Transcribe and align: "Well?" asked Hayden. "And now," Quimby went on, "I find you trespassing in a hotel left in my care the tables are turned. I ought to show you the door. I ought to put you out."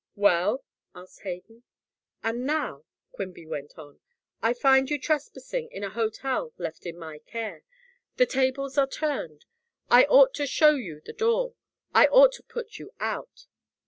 "Well?" 0.15 0.65
asked 0.95 1.21
Hayden. 1.21 1.61
"And 2.23 2.43
now," 2.43 2.85
Quimby 3.11 3.45
went 3.45 3.77
on, 3.77 3.99
"I 4.41 4.55
find 4.55 4.89
you 4.89 4.97
trespassing 4.97 5.69
in 5.71 5.83
a 5.83 5.91
hotel 5.91 6.53
left 6.57 6.87
in 6.87 6.97
my 6.97 7.19
care 7.19 7.61
the 8.15 8.25
tables 8.25 8.79
are 8.79 8.87
turned. 8.87 9.45
I 9.91 10.05
ought 10.05 10.33
to 10.33 10.47
show 10.47 10.71
you 10.73 11.01
the 11.01 11.13
door. 11.13 11.53
I 11.93 12.07
ought 12.07 12.31
to 12.31 12.41
put 12.41 12.79
you 12.79 12.91
out." 12.99 13.45